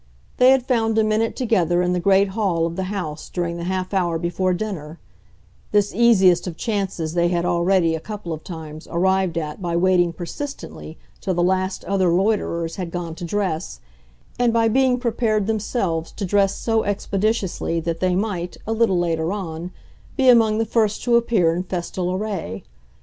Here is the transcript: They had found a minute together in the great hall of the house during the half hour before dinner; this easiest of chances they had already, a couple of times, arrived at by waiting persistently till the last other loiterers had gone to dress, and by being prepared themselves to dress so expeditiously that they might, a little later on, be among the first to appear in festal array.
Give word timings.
They 0.37 0.49
had 0.49 0.65
found 0.65 0.97
a 0.97 1.03
minute 1.03 1.35
together 1.35 1.83
in 1.83 1.93
the 1.93 1.99
great 1.99 2.29
hall 2.29 2.65
of 2.65 2.75
the 2.75 2.85
house 2.85 3.29
during 3.29 3.57
the 3.57 3.65
half 3.65 3.93
hour 3.93 4.17
before 4.17 4.51
dinner; 4.51 4.97
this 5.73 5.93
easiest 5.93 6.47
of 6.47 6.57
chances 6.57 7.13
they 7.13 7.27
had 7.27 7.45
already, 7.45 7.93
a 7.93 7.99
couple 7.99 8.33
of 8.33 8.43
times, 8.43 8.87
arrived 8.89 9.37
at 9.37 9.61
by 9.61 9.75
waiting 9.75 10.11
persistently 10.11 10.97
till 11.19 11.35
the 11.35 11.43
last 11.43 11.85
other 11.85 12.09
loiterers 12.09 12.77
had 12.77 12.89
gone 12.89 13.13
to 13.13 13.23
dress, 13.25 13.79
and 14.39 14.51
by 14.51 14.67
being 14.67 14.97
prepared 14.97 15.45
themselves 15.45 16.11
to 16.13 16.25
dress 16.25 16.55
so 16.55 16.81
expeditiously 16.83 17.79
that 17.79 17.99
they 17.99 18.15
might, 18.15 18.57
a 18.65 18.73
little 18.73 18.97
later 18.97 19.31
on, 19.31 19.69
be 20.17 20.29
among 20.29 20.57
the 20.57 20.65
first 20.65 21.03
to 21.03 21.15
appear 21.15 21.53
in 21.55 21.61
festal 21.61 22.11
array. 22.11 22.63